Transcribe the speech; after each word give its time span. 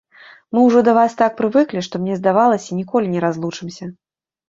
Мы 0.55 0.63
ўжо 0.67 0.81
да 0.87 0.95
вас 0.99 1.17
так 1.19 1.37
прывыклі, 1.43 1.85
што 1.89 1.95
мне 2.07 2.19
здавалася, 2.23 2.69
ніколі 2.83 3.15
не 3.15 3.19
разлучымся. 3.31 3.97